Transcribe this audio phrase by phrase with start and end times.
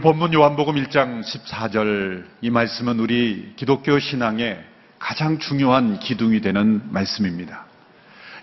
[0.00, 4.64] 오늘 본문 요한복음 1장 14절 이 말씀은 우리 기독교 신앙의
[4.98, 7.66] 가장 중요한 기둥이 되는 말씀입니다.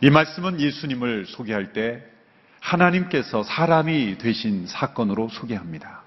[0.01, 2.03] 이 말씀은 예수님을 소개할 때
[2.59, 6.03] 하나님께서 사람이 되신 사건으로 소개합니다.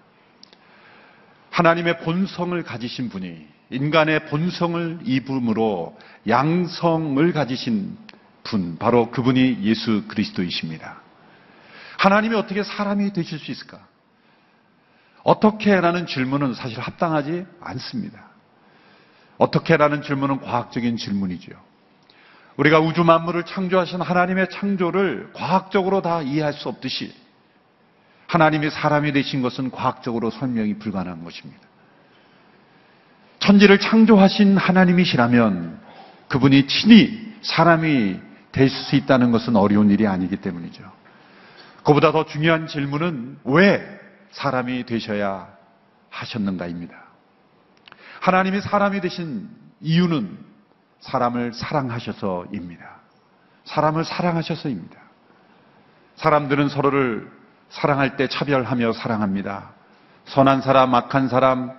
[1.50, 5.98] 하나님의 본성을 가지신 분이 인간의 본성을 입음으로
[6.28, 7.98] 양성을 가지신
[8.44, 11.00] 분, 바로 그분이 예수 그리스도이십니다.
[11.98, 13.89] 하나님이 어떻게 사람이 되실 수 있을까?
[15.22, 18.30] 어떻게 라는 질문은 사실 합당하지 않습니다.
[19.38, 21.52] 어떻게 라는 질문은 과학적인 질문이죠.
[22.56, 27.14] 우리가 우주 만물을 창조하신 하나님의 창조를 과학적으로 다 이해할 수 없듯이
[28.26, 31.60] 하나님이 사람이 되신 것은 과학적으로 설명이 불가능한 것입니다.
[33.38, 35.80] 천지를 창조하신 하나님이시라면
[36.28, 38.20] 그분이 친히 사람이
[38.52, 40.82] 될 수 있다는 것은 어려운 일이 아니기 때문이죠.
[41.84, 43.99] 그보다 더 중요한 질문은 왜
[44.32, 45.48] 사람이 되셔야
[46.10, 46.94] 하셨는가입니다.
[48.20, 49.48] 하나님이 사람이 되신
[49.80, 50.38] 이유는
[51.00, 53.00] 사람을 사랑하셔서입니다.
[53.64, 55.00] 사람을 사랑하셔서입니다.
[56.16, 57.30] 사람들은 서로를
[57.70, 59.70] 사랑할 때 차별하며 사랑합니다.
[60.26, 61.72] 선한 사람, 악한 사람,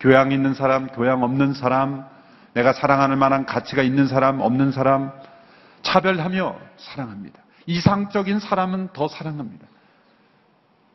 [0.00, 2.06] 교양 있는 사람, 교양 없는 사람,
[2.54, 5.12] 내가 사랑하는 만한 가치가 있는 사람, 없는 사람,
[5.82, 7.40] 차별하며 사랑합니다.
[7.66, 9.66] 이상적인 사람은 더 사랑합니다.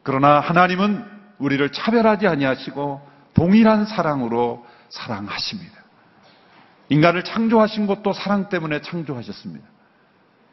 [0.08, 1.04] 그러나 하나님은
[1.38, 5.74] 우리를 차별하지 아니하시고 동일한 사랑으로 사랑하십니다.
[6.88, 9.68] 인간을 창조하신 것도 사랑 때문에 창조하셨습니다.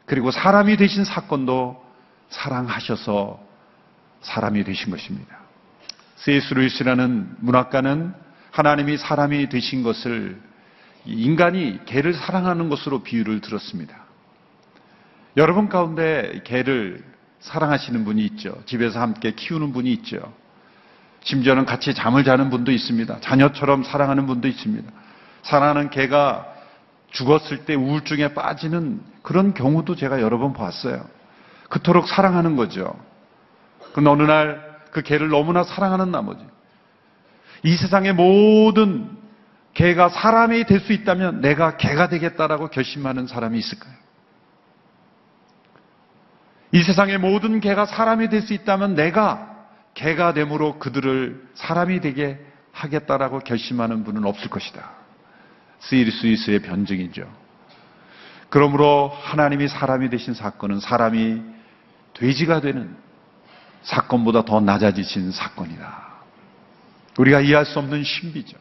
[0.05, 1.81] 그리고 사람이 되신 사건도
[2.27, 3.39] 사랑하셔서
[4.19, 5.37] 사람이 되신 것입니다.
[6.17, 8.13] 세이스 루이스라는 문학가는
[8.51, 10.37] 하나님이 사람이 되신 것을
[11.05, 14.03] 인간이 개를 사랑하는 것으로 비유를 들었습니다.
[15.37, 18.55] 여러분 가운데 개를 사랑하시는 분이 있죠.
[18.65, 20.33] 집에서 함께 키우는 분이 있죠.
[21.23, 23.19] 심지어는 같이 잠을 자는 분도 있습니다.
[23.21, 24.91] 자녀처럼 사랑하는 분도 있습니다.
[25.43, 26.53] 사랑하는 개가
[27.11, 31.05] 죽었을 때 우울증에 빠지는 그런 경우도 제가 여러 번 봤어요.
[31.69, 32.93] 그토록 사랑하는 거죠.
[33.93, 36.41] 그런데 어느 날 그 개를 너무나 사랑하는 나머지
[37.63, 39.09] 이 세상의 모든
[39.73, 43.93] 개가 사람이 될 수 있다면 내가 개가 되겠다라고 결심하는 사람이 있을까요?
[46.71, 49.55] 이 세상의 모든 개가 사람이 될 수 있다면 내가
[49.93, 52.39] 개가 됨으로 그들을 사람이 되게
[52.71, 54.91] 하겠다라고 결심하는 분은 없을 것이다.
[55.79, 57.27] 스위스의 변증이죠.
[58.49, 61.41] 그러므로 하나님이 사람이 되신 사건은 사람이
[62.13, 62.95] 돼지가 되는
[63.83, 66.05] 사건보다 더 낮아지신 사건이다.
[67.17, 68.57] 우리가 이해할 수 없는 신비죠.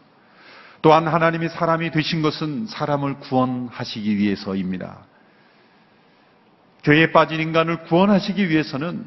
[0.83, 4.99] 또한 하나님이 사람이 되신 것은 사람을 구원하시기 위해서입니다.
[6.85, 9.05] 죄에 빠진 인간을 구원하시기 위해서는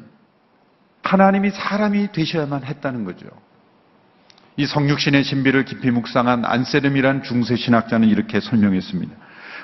[1.02, 3.26] 하나님이 사람이 되셔야만 했다는 거죠.
[4.56, 9.14] 이 성육신의 신비를 깊이 묵상한 안세름이란 중세 신학자는 이렇게 설명했습니다.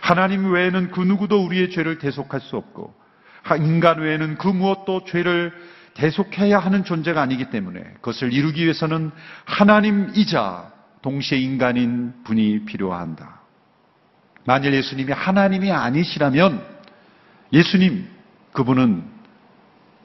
[0.01, 2.95] 하나님 외에는 그 누구도 우리의 죄를 대속할 수 없고
[3.59, 5.53] 인간 외에는 그 무엇도 죄를
[5.95, 9.11] 대속해야 하는 존재가 아니기 때문에 그것을 이루기 위해서는
[9.45, 13.41] 하나님이자 동시에 인간인 분이 필요한다.
[14.45, 16.74] 만일 예수님이 하나님이 아니시라면
[17.55, 18.09] 예수님,
[18.53, 19.05] 그분은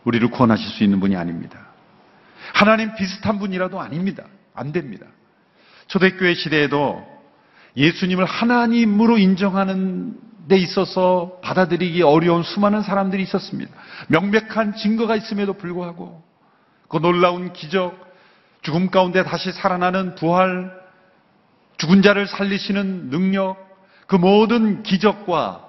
[0.04, 1.68] 우리를 구원하실 수 있는 분이 아닙니다.
[2.54, 4.24] 하나님 비슷한 분이라도 아닙니다.
[4.54, 5.08] 안 됩니다.
[5.88, 7.04] 초대교회 시대에도
[7.76, 10.16] 예수님을 하나님으로 인정하는
[10.48, 13.72] 데 있어서 받아들이기 어려운 수많은 사람들이 있었습니다.
[14.08, 16.24] 명백한 증거가 있음에도 불구하고
[16.88, 17.98] 그 놀라운 기적,
[18.62, 20.72] 죽음 가운데 다시 살아나는 부활,
[21.78, 23.58] 죽은 자를 살리시는 능력,
[24.08, 25.66] 그 모든 기적과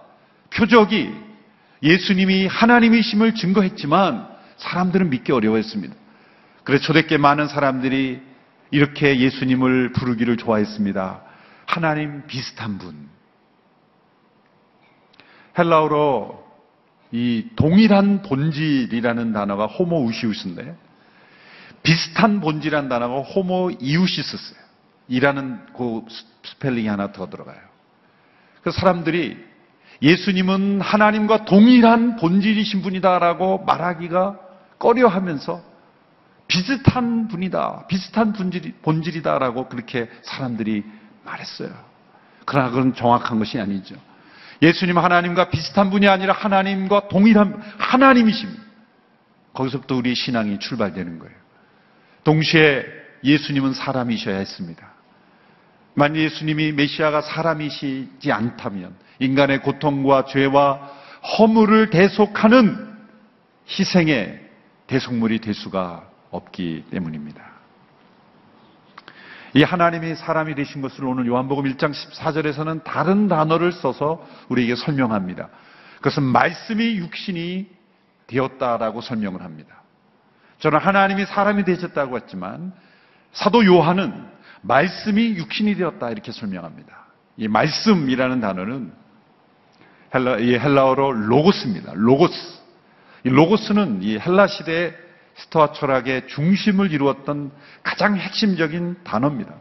[0.50, 1.29] 표적이
[1.82, 5.94] 예수님이 하나님이심을 증거했지만 사람들은 믿기 어려워했습니다.
[6.64, 8.20] 그래서 초대교회 많은 사람들이
[8.70, 11.22] 이렇게 예수님을 부르기를 좋아했습니다.
[11.66, 13.08] 하나님 비슷한 분.
[15.58, 16.44] 헬라어로
[17.12, 20.76] 이 동일한 본질이라는 단어가 ὁμοούσιος인데
[21.82, 24.60] 비슷한 본질이라는 단어가 ὁμοιούσιος예요.
[25.08, 26.04] 이라는 그
[26.44, 27.58] 스펠링이 하나 더 들어가요.
[28.62, 29.49] 그 사람들이
[30.02, 34.38] 예수님은 하나님과 동일한 본질이신 분이다라고 말하기가
[34.78, 35.62] 꺼려 하면서
[36.48, 40.84] 비슷한 분이다, 비슷한 본질이, 본질이다라고 그렇게 사람들이
[41.24, 41.70] 말했어요.
[42.44, 43.94] 그러나 그건 정확한 것이 아니죠.
[44.62, 48.62] 예수님 하나님과 비슷한 분이 아니라 하나님과 동일한 하나님이십니다.
[49.54, 51.34] 거기서부터 우리 신앙이 출발되는 거예요.
[52.24, 52.84] 동시에
[53.22, 54.99] 예수님은 사람이셔야 했습니다.
[56.00, 60.76] 만약 예수님이 메시아가 사람이시지 않다면 인간의 고통과 죄와
[61.38, 62.96] 허물을 대속하는
[63.68, 64.40] 희생의
[64.86, 67.42] 대속물이 될 수가 없기 때문입니다.
[69.52, 75.50] 이 하나님이 사람이 되신 것을 오늘 요한복음 1장 14절에서는 다른 단어를 써서 우리에게 설명합니다.
[75.96, 77.68] 그것은 말씀이 육신이
[78.26, 79.82] 되었다라고 설명을 합니다.
[80.60, 82.72] 저는 하나님이 사람이 되셨다고 했지만
[83.32, 87.06] 사도 요한은 말씀이 육신이 되었다 이렇게 설명합니다.
[87.36, 88.92] 이 말씀이라는 단어는
[90.14, 91.92] 헬라, 이 헬라어로 로고스입니다.
[91.94, 92.60] 로고스.
[93.24, 94.94] 이 로고스는 이 헬라 시대의
[95.36, 97.52] 스토아 철학의 중심을 이루었던
[97.82, 99.54] 가장 핵심적인 단어입니다.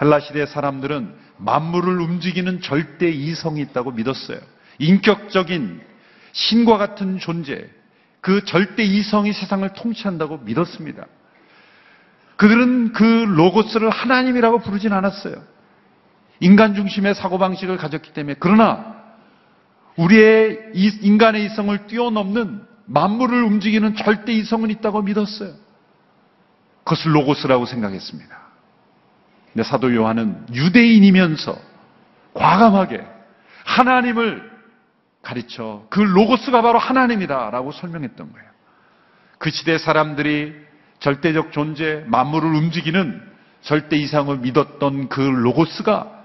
[0.00, 4.38] 헬라 시대 사람들은 만물을 움직이는 절대 이성이 있다고 믿었어요.
[4.78, 5.82] 인격적인
[6.32, 7.68] 신과 같은 존재,
[8.20, 11.06] 그 절대 이성이 세상을 통치한다고 믿었습니다.
[12.40, 15.42] 그들은 그 로고스를 하나님이라고 부르진 않았어요.
[16.40, 18.36] 인간 중심의 사고방식을 가졌기 때문에.
[18.40, 18.96] 그러나
[19.96, 25.52] 우리의 인간의 이성을 뛰어넘는 만물을 움직이는 절대 이성은 있다고 믿었어요.
[26.84, 28.38] 그것을 로고스라고 생각했습니다.
[29.52, 31.54] 근데 사도 요한은 유대인이면서
[32.32, 33.06] 과감하게
[33.66, 34.50] 하나님을
[35.20, 38.48] 가르쳐 그 로고스가 바로 하나님이다라고 설명했던 거예요.
[39.36, 40.69] 그 시대 사람들이
[41.00, 43.22] 절대적 존재, 만물을 움직이는
[43.62, 46.24] 절대 이상을 믿었던 그 로고스가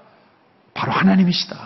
[0.74, 1.58] 바로 하나님이시다.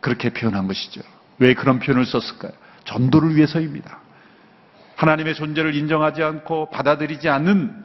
[0.00, 1.00] 그렇게 표현한 것이죠.
[1.38, 2.52] 왜 그런 표현을 썼을까요?
[2.84, 3.98] 전도를 위해서입니다.
[4.96, 7.84] 하나님의 존재를 인정하지 않고 받아들이지 않는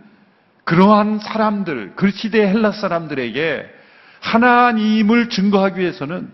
[0.64, 3.66] 그러한 사람들, 그 시대 헬라 사람들에게
[4.22, 6.32] 하나님을 증거하기 위해서는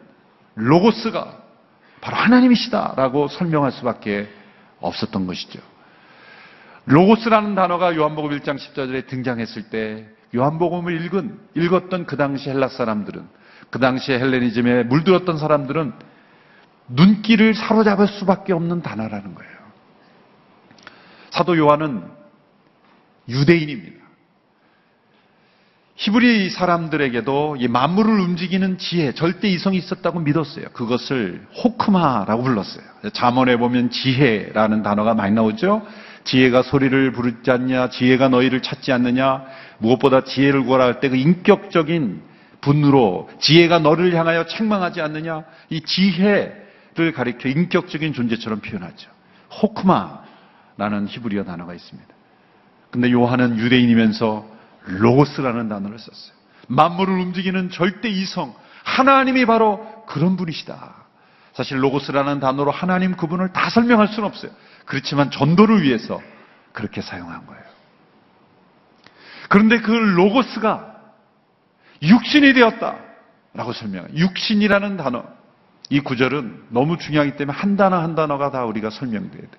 [0.56, 1.38] 로고스가
[2.02, 4.30] 바로 하나님이시다라고 설명할 수밖에
[4.80, 5.60] 없었던 것이죠.
[6.90, 13.28] 로고스라는 단어가 요한복음 1장 10절에 등장했을 때 요한복음을 읽은 읽었던 그 당시 헬라 사람들은
[13.70, 15.94] 그 당시 헬레니즘에 물들었던 사람들은
[16.88, 19.52] 눈길을 사로잡을 수밖에 없는 단어라는 거예요.
[21.30, 22.04] 사도 요한은
[23.28, 24.00] 유대인입니다.
[25.96, 30.70] 히브리 사람들에게도 이 만물을 움직이는 지혜, 절대 이성이 있었다고 믿었어요.
[30.70, 32.84] 그것을 호크마라고 불렀어요.
[33.14, 35.86] 잠언에 보면 지혜라는 단어가 많이 나오죠.
[36.24, 39.44] 지혜가 소리를 부르지 않냐, 지혜가 너희를 찾지 않느냐,
[39.80, 42.22] 무엇보다 지혜를 구하라 할 때 그 인격적인
[42.62, 49.10] 분으로 지혜가 너를 향하여 책망하지 않느냐, 이 지혜를 가리켜 인격적인 존재처럼 표현하죠.
[49.62, 52.10] 호크마라는 히브리어 단어가 있습니다.
[52.92, 54.46] 근데 요한은 유대인이면서
[54.86, 56.34] 로고스라는 단어를 썼어요.
[56.68, 60.96] 만물을 움직이는 절대 이성, 하나님이 바로 그런 분이시다.
[61.54, 64.52] 사실 로고스라는 단어로 하나님 그분을 다 설명할 수는 없어요.
[64.86, 66.22] 그렇지만 전도를 위해서
[66.72, 67.64] 그렇게 사용한 거예요.
[69.50, 70.96] 그런데 그 로고스가
[72.02, 72.96] 육신이 되었다.
[73.54, 74.14] 라고 설명해요.
[74.16, 75.24] 육신이라는 단어.
[75.90, 79.50] 이 구절은 너무 중요하기 때문에 한 단어 한 단어가 다 우리가 설명돼야 돼.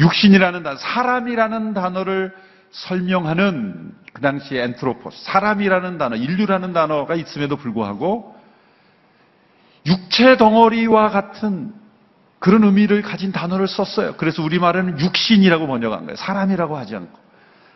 [0.00, 2.34] 육신이라는 단어, 사람이라는 단어를
[2.72, 8.33] 설명하는 그 당시에 ἄνθρωπος, 사람이라는 단어, 인류라는 단어가 있음에도 불구하고
[9.86, 11.74] 육체 덩어리와 같은
[12.38, 14.16] 그런 의미를 가진 단어를 썼어요.
[14.16, 16.16] 그래서 우리말에는 육신이라고 번역한 거예요.
[16.16, 17.18] 사람이라고 하지 않고.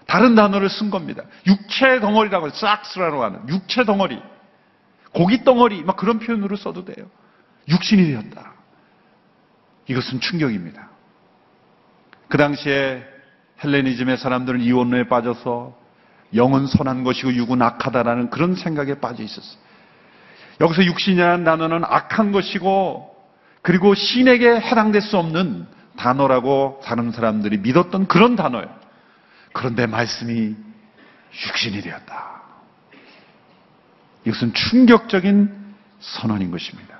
[0.06, 1.22] 다른 단어를 쓴 겁니다.
[1.46, 4.20] 육체 덩어리라고 싹스라고 하는 육체 덩어리.
[5.12, 7.06] 고기 덩어리 막 그런 표현으로 써도 돼요.
[7.68, 8.52] 육신이 되었다.
[9.86, 10.88] 이것은 충격입니다.
[12.28, 13.02] 그 당시에
[13.62, 15.76] 헬레니즘의 사람들은 이혼에 빠져서
[16.34, 19.67] 영은 선한 것이고 육은 악하다라는 그런 생각에 빠져 있었어요.
[20.60, 23.16] 여기서 육신이라는 단어는 악한 것이고
[23.62, 28.68] 그리고 신에게 해당될 수 없는 단어라고 다른 사람들이 믿었던 그런 단어예요.
[29.52, 30.54] 그런데 말씀이
[31.48, 32.42] 육신이 되었다.
[34.24, 36.98] 이것은 충격적인 선언인 것입니다.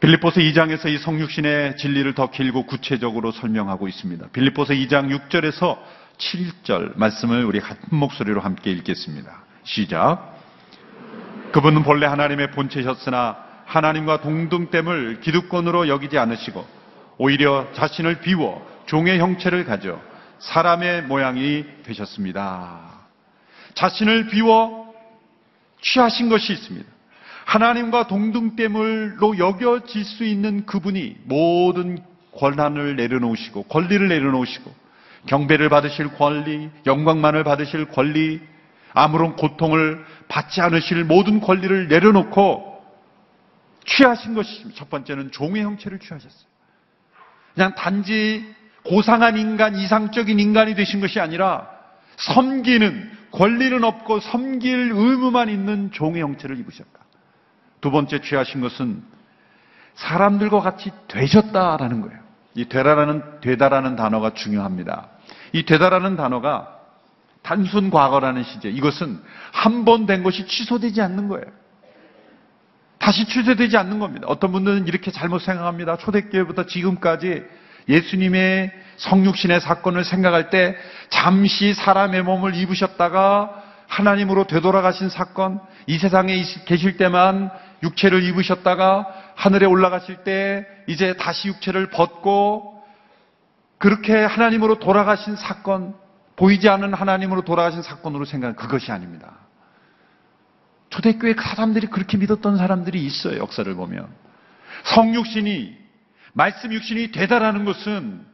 [0.00, 4.28] 빌립보서 2장에서 이 성육신의 진리를 더 길고 구체적으로 설명하고 있습니다.
[4.32, 5.78] 빌립보서 2장 6절에서
[6.16, 9.44] 7절 말씀을 우리 같은 목소리로 함께 읽겠습니다.
[9.64, 10.39] 시작.
[11.52, 16.66] 그분은 본래 하나님의 본체셨으나 하나님과 동등됨을 기득권으로 여기지 않으시고
[17.18, 20.00] 오히려 자신을 비워 종의 형체를 가져
[20.38, 22.80] 사람의 모양이 되셨습니다.
[23.74, 24.92] 자신을 비워
[25.80, 26.88] 취하신 것이 있습니다.
[27.44, 31.98] 하나님과 동등됨을로 여겨질 수 있는 그분이 모든
[32.32, 34.72] 권한을 내려놓으시고 권리를 내려놓으시고
[35.26, 38.40] 경배를 받으실 권리, 영광만을 받으실 권리,
[38.92, 42.80] 아무런 고통을 받지 않으실 모든 권리를 내려놓고
[43.84, 46.48] 취하신 것이 첫 번째는 종의 형체를 취하셨어요.
[47.54, 51.68] 그냥 단지 고상한 인간, 이상적인 인간이 되신 것이 아니라
[52.16, 57.00] 섬기는 권리는 없고 섬길 의무만 있는 종의 형체를 입으셨다.
[57.80, 59.02] 두 번째 취하신 것은
[59.94, 62.20] 사람들과 같이 되셨다라는 거예요.
[62.54, 65.08] 이 되다라는, 되다라는 단어가 중요합니다.
[65.52, 66.79] 이 되다라는 단어가
[67.42, 68.68] 단순 과거라는 시제.
[68.70, 69.20] 이것은
[69.52, 71.44] 한 번 된 것이 취소되지 않는 거예요.
[72.98, 74.26] 다시 취소되지 않는 겁니다.
[74.28, 75.96] 어떤 분들은 이렇게 잘못 생각합니다.
[75.96, 77.42] 초대교회부터 지금까지
[77.88, 80.76] 예수님의 성육신의 사건을 생각할 때
[81.08, 87.50] 잠시 사람의 몸을 입으셨다가 하나님으로 되돌아가신 사건, 이 세상에 있- 계실 때만
[87.82, 92.84] 육체를 입으셨다가 하늘에 올라가실 때 이제 다시 육체를 벗고
[93.78, 95.94] 그렇게 하나님으로 돌아가신 사건,
[96.40, 99.36] 보이지 않는 하나님으로 돌아가신 사건으로 생각하는 그것이 아닙니다.
[100.88, 104.08] 초대교회 사람들이 그렇게 믿었던 사람들이 있어요, 역사를 보면.
[104.84, 105.76] 성육신이,
[106.32, 108.24] 말씀 육신이 되다라는 것은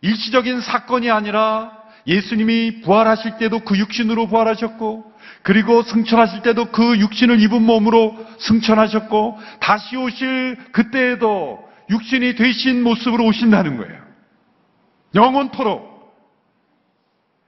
[0.00, 1.72] 일시적인 사건이 아니라
[2.06, 5.12] 예수님이 부활하실 때도 그 육신으로 부활하셨고,
[5.42, 13.76] 그리고 승천하실 때도 그 육신을 입은 몸으로 승천하셨고, 다시 오실 그때에도 육신이 되신 모습으로 오신다는
[13.76, 14.02] 거예요.
[15.14, 15.85] 영원토록.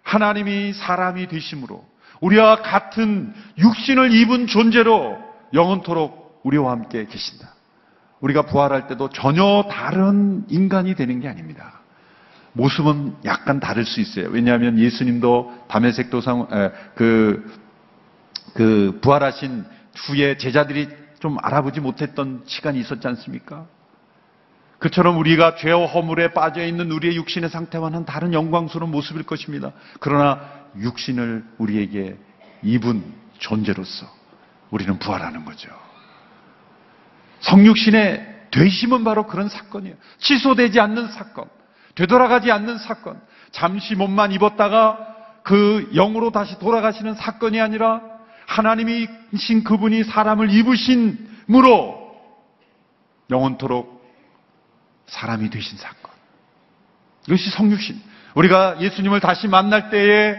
[0.09, 1.85] 하나님이 사람이 되심으로
[2.23, 5.19] 우리와 같은 육신을 입은 존재로
[5.53, 7.55] 영원토록 우리와 함께 계신다.
[8.21, 11.81] 우리가 부활할 때도 전혀 다른 인간이 되는 게 아닙니다.
[12.55, 14.31] 모습은 약간 다를 수 있어요.
[14.31, 17.45] 왜냐하면 예수님도 담에색 도상 에, 그,
[18.55, 20.89] 그 부활하신 후에 제자들이
[21.21, 23.67] 좀 알아보지 못했던 시간이 있었지 않습니까?
[24.79, 29.73] 그처럼 우리가 죄와 허물에 빠져 있는 우리의 육신의 상태와는 다른 영광스러운 모습일 것입니다.
[30.01, 30.41] 그러나
[30.77, 32.17] 육신을 우리에게
[32.63, 33.03] 입은
[33.39, 34.07] 존재로서
[34.71, 35.69] 우리는 부활하는 거죠.
[37.41, 39.97] 성육신의 되심은 바로 그런 사건이에요.
[40.19, 41.47] 취소되지 않는 사건,
[41.95, 43.21] 되돌아가지 않는 사건,
[43.51, 45.07] 잠시 몸만 입었다가
[45.43, 48.03] 그 영으로 다시 돌아가시는 사건이 아니라
[48.47, 51.99] 하나님이신 그분이 사람을 입으신무로
[53.31, 53.98] 영원토록
[55.09, 56.13] 사람이 되신 사건.
[57.27, 58.01] 이것이 성육신.
[58.35, 60.37] 우리가 예수님을 다시 만날 때에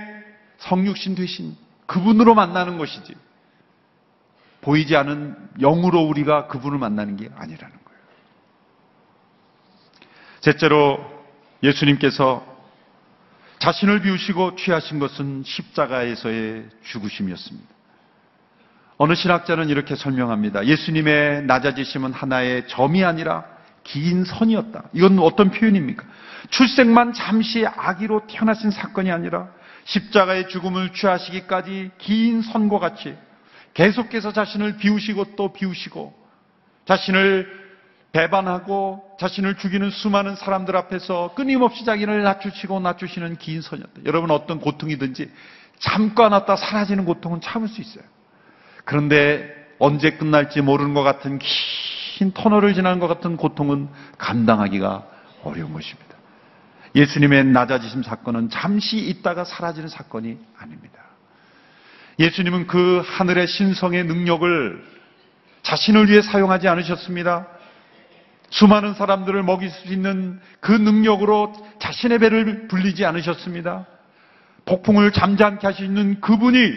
[0.59, 3.15] 성육신 되신 그분으로 만나는 것이지.
[4.61, 7.99] 보이지 않은 영으로 우리가 그분을 만나는 게 아니라는 거예요.
[10.41, 11.25] 셋째로
[11.63, 12.45] 예수님께서
[13.59, 17.67] 자신을 비우시고 취하신 것은 십자가에서의 죽으심이었습니다.
[18.97, 20.65] 어느 신학자는 이렇게 설명합니다.
[20.65, 23.45] 예수님의 낮아지심은 하나의 점이 아니라
[23.83, 24.89] 긴 선이었다.
[24.93, 26.05] 이건 어떤 표현입니까?
[26.49, 29.49] 출생만 잠시 아기로 태어나신 사건이 아니라
[29.85, 33.15] 십자가의 죽음을 취하시기까지 긴 선과 같이
[33.73, 36.13] 계속해서 자신을 비우시고 또 비우시고
[36.85, 37.59] 자신을
[38.11, 44.01] 배반하고 자신을 죽이는 수많은 사람들 앞에서 끊임없이 자기를 낮추시고 낮추시는 긴 선이었다.
[44.05, 45.31] 여러분 어떤 고통이든지
[45.79, 48.03] 잠깐 왔다 사라지는 고통은 참을 수 있어요.
[48.85, 51.49] 그런데 언제 끝날지 모르는 것 같은 긴
[52.33, 55.05] 터널을 지나는 것 같은 고통은 감당하기가
[55.43, 56.09] 어려운 것입니다.
[56.95, 60.99] 예수님의 낮아지심 사건은 잠시 있다가 사라지는 사건이 아닙니다.
[62.19, 64.83] 예수님은 그 하늘의 신성의 능력을
[65.63, 67.47] 자신을 위해 사용하지 않으셨습니다.
[68.49, 73.85] 수많은 사람들을 먹일 수 있는 그 능력으로 자신의 배를 불리지 않으셨습니다.
[74.65, 76.73] 폭풍을 잠잠케 하시는 그분이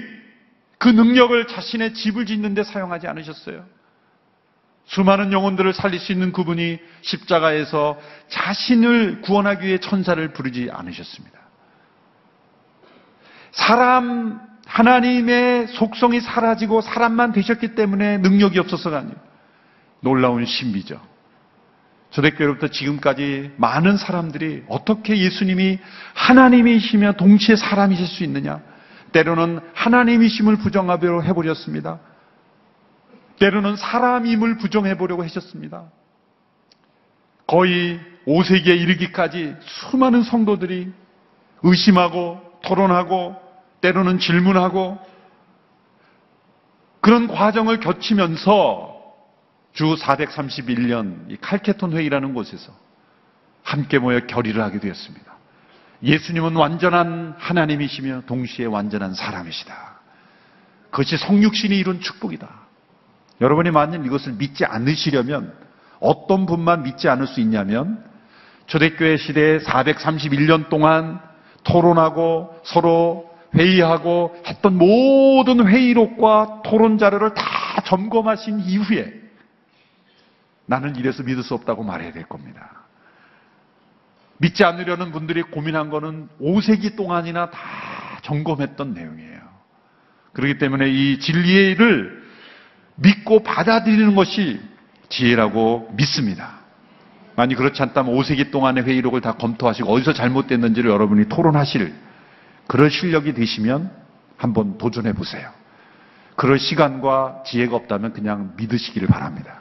[0.79, 3.65] 그 능력을 자신의 집을 짓는 데 사용하지 않으셨어요.
[4.87, 7.99] 수많은 영혼들을 살릴 수 있는 그분이 십자가에서
[8.29, 11.39] 자신을 구원하기 위해 천사를 부르지 않으셨습니다.
[13.53, 19.17] 사람, 하나님의 속성이 사라지고 사람만 되셨기 때문에 능력이 없어서가 아니에요.
[20.01, 21.01] 놀라운 신비죠.
[22.11, 25.79] 초대교회로부터 지금까지 많은 사람들이 어떻게 예수님이
[26.15, 28.61] 하나님이시며 동시에 사람이실 수 있느냐.
[29.13, 32.01] 때로는 하나님이심을 부정하려 해버렸습니다.
[33.39, 35.85] 때로는 사람임을 부정해 보려고 하셨습니다.
[37.47, 40.93] 거의 5세기에 이르기까지 수많은 성도들이
[41.63, 43.37] 의심하고 토론하고
[43.81, 44.99] 때로는 질문하고
[47.01, 48.93] 그런 과정을 겪으면서
[49.73, 52.73] 주 431년 이 칼케톤 회의라는 곳에서
[53.63, 55.33] 함께 모여 결의를 하게 되었습니다.
[56.03, 60.01] 예수님은 완전한 하나님이시며 동시에 완전한 사람이시다.
[60.91, 62.62] 그것이 성육신이 이룬 축복이다.
[63.43, 65.53] 여러분이 만약 이것을 믿지 않으시려면
[65.99, 68.03] 어떤 분만 믿지 않을 수 있냐면
[68.67, 71.21] 초대교회 시대에 431년 동안
[71.65, 77.45] 토론하고 서로 회의하고 했던 모든 회의록과 토론 자료를 다
[77.85, 79.13] 점검하신 이후에
[80.67, 82.85] 나는 이래서 믿을 수 없다고 말해야 될 겁니다.
[84.39, 87.61] 믿지 않으려는 분들이 고민한 거는 5세기 동안이나 다
[88.23, 89.41] 점검했던 내용이에요.
[90.33, 92.22] 그렇기 때문에 이 진리를
[92.97, 94.61] 믿고 받아들이는 것이
[95.09, 96.61] 지혜라고 믿습니다.
[97.35, 101.95] 만약 그렇지 않다면 5세기 동안의 회의록을 다 검토하시고 어디서 잘못됐는지를 여러분이 토론하실
[102.67, 103.91] 그럴 실력이 되시면
[104.37, 105.51] 한번 도전해 보세요.
[106.37, 109.61] 그럴 시간과 지혜가 없다면 그냥 믿으시기를 바랍니다.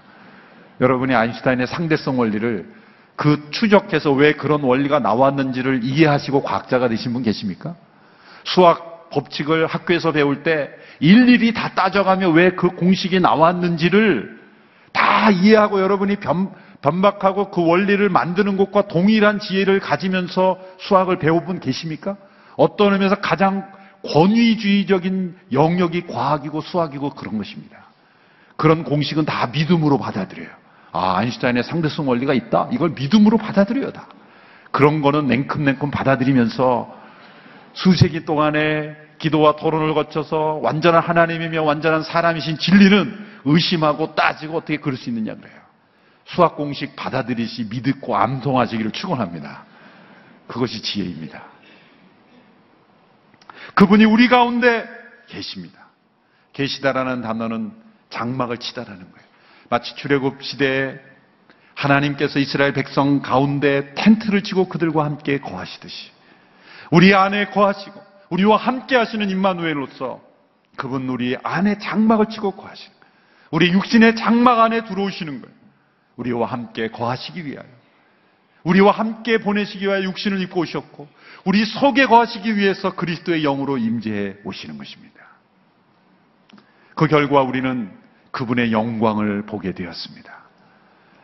[0.80, 2.82] 여러분이 아인슈타인의 상대성 원리를
[3.16, 7.76] 그 추적해서 왜 그런 원리가 나왔는지를 이해하시고 과학자가 되신 분 계십니까?
[8.44, 14.40] 수학 법칙을 학교에서 배울 때 일일이 다 따져가며 왜 그 공식이 나왔는지를
[14.94, 16.52] 다 이해하고 여러분이 변,
[16.82, 22.18] 변박하고 그 원리를 만드는 것과 동일한 지혜를 가지면서 수학을 배워본 계십니까?
[22.58, 23.66] 어떤 의미에서 가장
[24.04, 27.78] 권위주의적인 영역이 과학이고 수학이고 그런 것입니다.
[28.58, 30.50] 그런 공식은 다 믿음으로 받아들여요.
[30.92, 32.70] 아, 아인슈타인의 상대성 원리가 있다?
[32.72, 34.08] 이걸 믿음으로 받아들여요, 다.
[34.72, 36.94] 그런 거는 냉큼냉큼 받아들이면서
[37.74, 45.10] 수세기 동안에 기도와 토론을 거쳐서 완전한 하나님이며 완전한 사람이신 진리는 의심하고 따지고 어떻게 그럴 수
[45.10, 45.62] 있느냐 그래요.
[46.26, 49.64] 수학 공식 받아들이시 믿고 암송하시기를 축원합니다.
[50.48, 51.44] 그것이 지혜입니다.
[53.76, 54.88] 그분이 우리 가운데
[55.28, 55.80] 계십니다.
[56.54, 57.72] 계시다라는 단어는
[58.10, 59.28] 장막을 치다라는 거예요.
[59.70, 61.00] 마치 출애굽 시대에
[61.76, 66.12] 하나님께서 이스라엘 백성 가운데 텐트를 치고 그들과 함께 거하시듯이
[66.90, 70.22] 우리 안에 거하시고 우리와 함께 하시는 임마누엘로서
[70.78, 73.14] 그분 우리 안에 장막을 치고 거하시는 거예요.
[73.52, 75.56] 우리 육신의 장막 안에 들어오시는 거예요.
[76.16, 77.68] 우리와 함께 거하시기 위하여.
[78.64, 81.10] 우리와 함께 보내시기 위하여 육신을 입고 오셨고
[81.46, 85.20] 우리 속에 거하시기 위해서 그리스도의 영으로 임재해 오시는 것입니다.
[86.96, 87.92] 그 결과 우리는
[88.32, 90.42] 그분의 영광을 보게 되었습니다.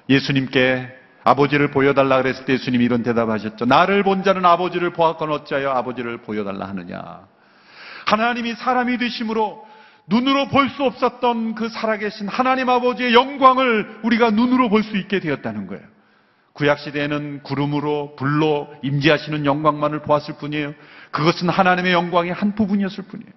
[0.09, 0.89] 예수님께
[1.27, 3.65] 아버지를 보여달라 그랬을 때 예수님이 이런 대답하셨죠.
[3.65, 7.27] 나를 본 자는 아버지를 보았건 어찌하여 아버지를 보여달라 하느냐.
[8.05, 9.65] 하나님이 사람이 되심으로
[10.07, 15.68] 눈으로 볼 수 없었던 그 살아계신 하나님 아버지의 영광을 우리가 눈으로 볼 수 있게 되었다는
[15.68, 15.83] 거예요.
[16.53, 20.74] 구약시대에는 구름으로 불로 임재하시는 영광만을 보았을 뿐이에요.
[21.11, 23.31] 그것은 하나님의 영광의 한 부분이었을 뿐이에요.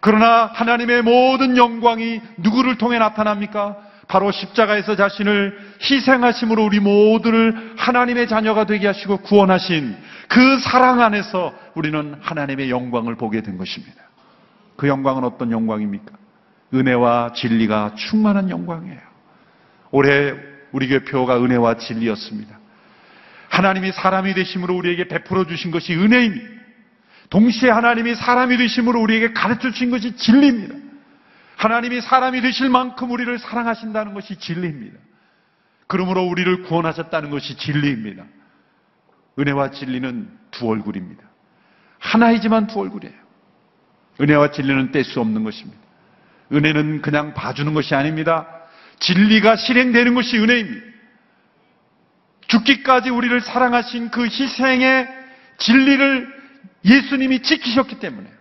[0.00, 3.89] 그러나 하나님의 모든 영광이 누구를 통해 나타납니까?
[4.10, 9.96] 바로 십자가에서 자신을 희생하심으로 우리 모두를 하나님의 자녀가 되게 하시고 구원하신
[10.28, 14.02] 그 사랑 안에서 우리는 하나님의 영광을 보게 된 것입니다.
[14.76, 16.12] 그 영광은 어떤 영광입니까?
[16.74, 18.98] 은혜와 진리가 충만한 영광이에요.
[19.92, 20.34] 올해
[20.72, 22.58] 우리 교표가 은혜와 진리였습니다.
[23.48, 26.48] 하나님이 사람이 되심으로 우리에게 베풀어 주신 것이 은혜입니다.
[27.28, 30.89] 동시에 하나님이 사람이 되심으로 우리에게 가르쳐 주신 것이 진리입니다.
[31.60, 34.98] 하나님이 사람이 되실 만큼 우리를 사랑하신다는 것이 진리입니다.
[35.88, 38.24] 그러므로 우리를 구원하셨다는 것이 진리입니다.
[39.38, 41.22] 은혜와 진리는 두 얼굴입니다.
[41.98, 43.14] 하나이지만 두 얼굴이에요.
[44.22, 45.78] 은혜와 진리는 뗄 수 없는 것입니다.
[46.50, 48.48] 은혜는 그냥 봐주는 것이 아닙니다.
[49.00, 50.86] 진리가 실행되는 것이 은혜입니다.
[52.46, 55.08] 죽기까지 우리를 사랑하신 그 희생의
[55.58, 56.40] 진리를
[56.86, 58.39] 예수님이 지키셨기 때문에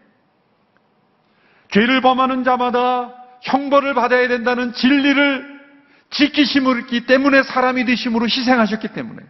[1.71, 5.59] 죄를 범하는 자마다 형벌을 받아야 된다는 진리를
[6.09, 9.21] 지키심이기 때문에 사람이 되심으로 희생하셨기 때문에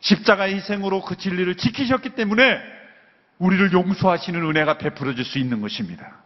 [0.00, 2.60] 십자가의 희생으로 그 진리를 지키셨기 때문에
[3.38, 6.22] 우리를 용서하시는 은혜가 베풀어질 수 있는 것입니다.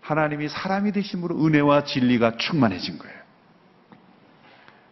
[0.00, 3.20] 하나님이 사람이 되심으로 은혜와 진리가 충만해진 거예요.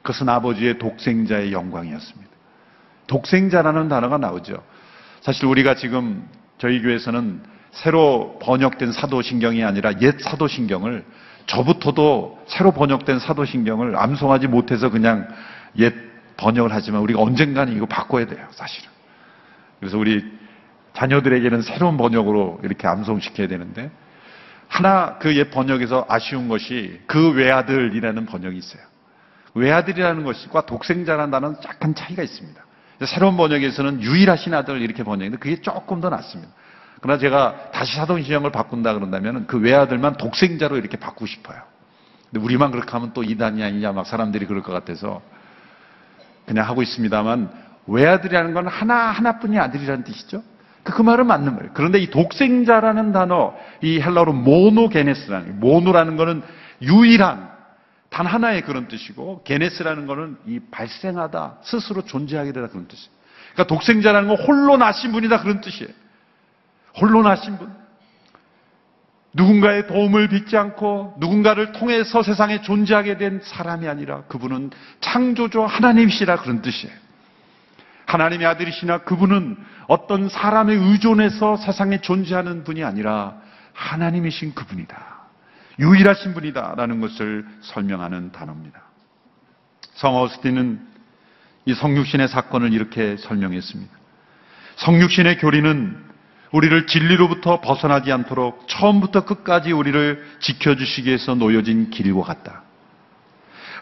[0.02, 2.30] 그것은 아버지의 독생자의 영광이었습니다.
[3.06, 4.62] 독생자라는 단어가 나오죠.
[5.20, 11.04] 사실 우리가 지금 저희 교회에서는 새로 번역된 사도신경이 아니라 옛 사도신경을
[11.46, 15.28] 저부터도 새로 번역된 사도신경을 암송하지 못해서 그냥
[15.78, 15.94] 옛
[16.36, 18.90] 번역을 하지만 우리가 언젠가는 이거 바꿔야 돼요, 사실은.
[19.80, 20.24] 그래서 우리
[20.94, 23.90] 자녀들에게는 새로운 번역으로 이렇게 암송시켜야 되는데
[24.68, 28.82] 하나 그 옛 번역에서 아쉬운 것이 그 외아들이라는 번역이 있어요.
[29.54, 32.60] 외아들이라는 것과 독생자라는 단어는 약간 차이가 있습니다.
[33.06, 36.52] 새로운 번역에서는 유일하신 아들 이렇게 번역했는데 그게 조금 더 낫습니다.
[37.00, 41.60] 그러나 제가 다시 사도신경을 바꾼다 그런다면 그 외아들만 독생자로 이렇게 바꾸고 싶어요.
[42.30, 45.22] 근데 우리만 그렇게 하면 또 이단이 아니냐 막 사람들이 그럴 것 같아서
[46.46, 47.50] 그냥 하고 있습니다만
[47.86, 50.42] 외아들이라는 건 하나 하나뿐이 아들이라는 뜻이죠.
[50.82, 51.72] 그 말은 맞는 말이에요.
[51.74, 56.42] 그런데 이 독생자라는 단어, 이 헬라어로 모노게네스라는 모노라는 거는
[56.80, 57.50] 유일한
[58.08, 63.10] 단 하나의 그런 뜻이고 게네스라는 거는 이 발생하다, 스스로 존재하게 되다 그런 뜻이에요.
[63.52, 65.92] 그러니까 독생자라는 건 홀로 나신 분이다 그런 뜻이에요.
[66.96, 67.72] 홀로 나신 분.
[69.32, 74.70] 누군가의 도움을 빚지 않고 누군가를 통해서 세상에 존재하게 된 사람이 아니라 그분은
[75.00, 76.94] 창조주 하나님이시라 그런 뜻이에요.
[78.06, 83.36] 하나님의 아들이시나 그분은 어떤 사람에 의존해서 세상에 존재하는 분이 아니라
[83.74, 85.18] 하나님이신 그분이다.
[85.78, 88.80] 유일하신 분이다라는 것을 설명하는 단어입니다.
[89.92, 90.80] 성 어스틴은
[91.66, 93.92] 이 성육신의 사건을 이렇게 설명했습니다.
[94.76, 96.07] 성육신의 교리는
[96.52, 102.62] 우리를 진리로부터 벗어나지 않도록 처음부터 끝까지 우리를 지켜주시기 위해서 놓여진 길과 같다.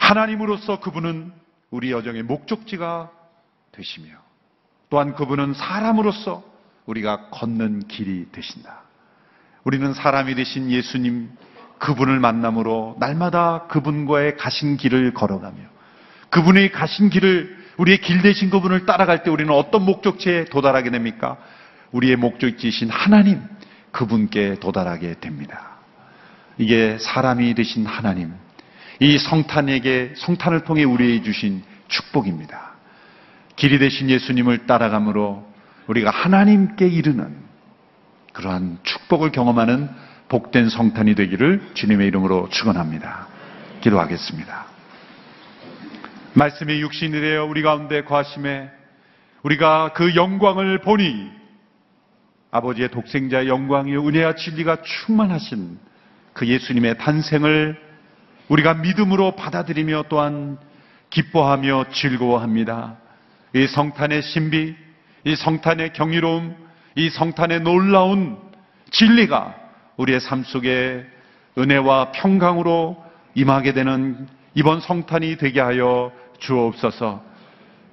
[0.00, 1.32] 하나님으로서 그분은
[1.70, 3.10] 우리 여정의 목적지가
[3.72, 4.08] 되시며
[4.88, 6.44] 또한 그분은 사람으로서
[6.86, 8.82] 우리가 걷는 길이 되신다.
[9.64, 11.30] 우리는 사람이 되신 예수님
[11.78, 15.58] 그분을 만남으로 날마다 그분과의 가신 길을 걸어가며
[16.30, 21.36] 그분의 가신 길을 우리의 길 되신 그분을 따라갈 때 우리는 어떤 목적지에 도달하게 됩니까?
[21.96, 23.42] 우리의 목적지이신 하나님
[23.90, 25.76] 그분께 도달하게 됩니다.
[26.58, 28.34] 이게 사람이 되신 하나님
[29.00, 32.72] 이 성탄에게 성탄을 통해 우리에게 주신 축복입니다.
[33.56, 35.46] 길이 되신 예수님을 따라감으로
[35.86, 37.34] 우리가 하나님께 이르는
[38.32, 39.88] 그러한 축복을 경험하는
[40.28, 43.28] 복된 성탄이 되기를 주님의 이름으로 축원합니다.
[43.80, 44.66] 기도하겠습니다.
[46.34, 48.68] 말씀이 육신이 되어 우리 가운데 과심에
[49.42, 51.45] 우리가 그 영광을 보니
[52.50, 55.78] 아버지의 독생자의 영광이요 은혜와 진리가 충만하신
[56.32, 57.80] 그 예수님의 탄생을
[58.48, 60.58] 우리가 믿음으로 받아들이며 또한
[61.10, 62.96] 기뻐하며 즐거워합니다.
[63.54, 64.74] 이 성탄의 신비,
[65.24, 66.54] 이 성탄의 경이로움,
[66.94, 68.38] 이 성탄의 놀라운
[68.90, 69.54] 진리가
[69.96, 71.06] 우리의 삶 속에
[71.58, 73.02] 은혜와 평강으로
[73.34, 77.22] 임하게 되는 이번 성탄이 되게 하여 주옵소서.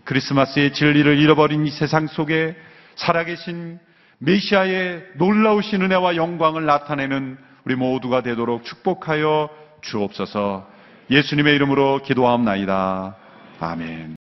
[0.04, 2.56] 크리스마스의 진리를 잃어버린 이 세상 속에
[2.96, 3.80] 살아계신
[4.20, 9.50] 메시아의 놀라우신 은혜와 영광을 나타내는 우리 모두가 되도록 축복하여
[9.82, 10.68] 주옵소서.
[11.10, 13.16] 예수님의 이름으로 기도하옵나이다.
[13.60, 14.16] 아멘.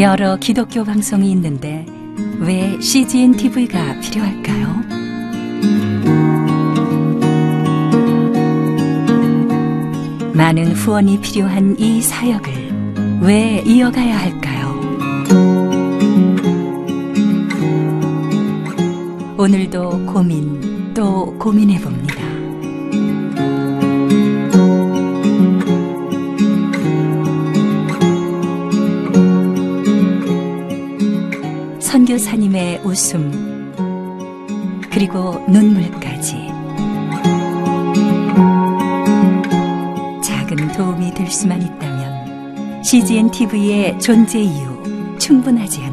[0.00, 1.86] 여러 기독교 방송이 있는데
[2.40, 4.62] 왜 CGN TV가 필요할까요?
[10.34, 14.61] 많은 후원이 필요한 이 사역을 왜 이어가야 할까요?
[19.42, 22.14] 오늘도 고민 또 고민해 봅니다.
[31.80, 33.72] 선교사님의 웃음
[34.92, 36.36] 그리고 눈물까지
[40.22, 45.91] 작은 도움이 될 수만 있다면 CGN TV의 존재 이유 충분하지 않을까요?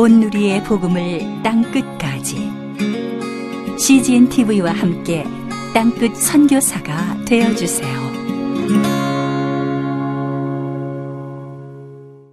[0.00, 2.50] 온 누리의 복음을 땅 끝까지
[3.78, 5.26] CGN TV와 함께
[5.74, 7.99] 땅끝 선교사가 되어 주세요.